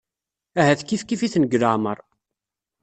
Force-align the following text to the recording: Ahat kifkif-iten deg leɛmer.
Ahat 0.59 0.81
kifkif-iten 0.87 1.43
deg 1.45 1.57
leɛmer. 1.61 1.97